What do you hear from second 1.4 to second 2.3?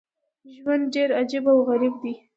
او غریب دی.